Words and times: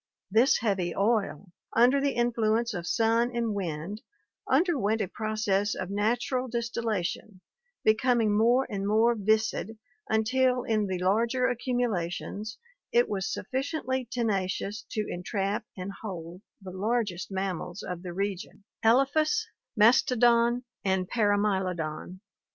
This 0.31 0.57
heavy 0.61 0.95
oil, 0.95 1.51
under 1.73 2.01
the 2.01 2.13
influence 2.13 2.73
of 2.73 2.87
sun 2.87 3.29
and 3.35 3.53
wind, 3.53 4.01
underwent 4.49 4.99
a 4.99 5.07
process 5.07 5.75
of 5.75 5.91
natural 5.91 6.47
distillation, 6.47 7.39
becoming 7.83 8.35
more 8.35 8.65
and 8.67 8.87
more 8.87 9.13
viscid 9.13 9.77
until 10.09 10.63
in 10.63 10.87
the 10.87 10.97
larger 10.97 11.45
accumulations 11.47 12.57
it 12.91 13.07
was 13.09 13.31
sufficiently 13.31 14.07
tenacious 14.09 14.81
to 14.89 15.05
entrap 15.07 15.65
and 15.77 15.91
hold 16.01 16.41
the 16.63 16.71
largest 16.71 17.29
mammals 17.29 17.83
of 17.83 18.01
the 18.01 18.11
region, 18.11 18.63
Elephas, 18.83 19.45
Mastodon, 19.77 20.63
and 20.83 21.07
Paramylodon 21.11 22.21
[Mylodon] 22.21 22.21